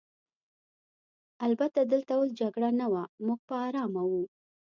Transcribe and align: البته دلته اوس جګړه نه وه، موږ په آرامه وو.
البته 1.45 1.79
دلته 1.91 2.11
اوس 2.19 2.29
جګړه 2.41 2.69
نه 2.79 2.87
وه، 2.91 3.03
موږ 3.25 3.39
په 3.47 3.55
آرامه 3.67 4.01
وو. 4.11 4.23